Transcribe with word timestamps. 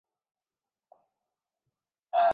دنیا 2.13 2.27